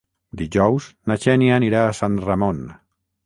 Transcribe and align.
Dijous 0.39 0.87
na 1.11 1.17
Xènia 1.25 1.53
anirà 1.61 1.83
a 1.87 1.93
Sant 1.99 2.17
Ramon. 2.27 2.65